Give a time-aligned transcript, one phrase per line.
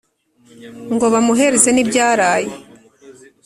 [0.93, 2.53] Ngo bamuhereze nibyaraye